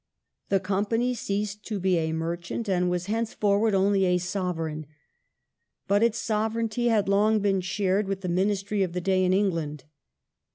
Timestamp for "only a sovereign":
3.75-4.87